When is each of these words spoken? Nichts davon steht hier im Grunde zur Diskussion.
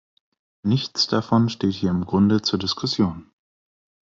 Nichts 0.63 1.05
davon 1.05 1.47
steht 1.49 1.73
hier 1.75 1.91
im 1.91 2.05
Grunde 2.07 2.41
zur 2.41 2.57
Diskussion. 2.57 3.29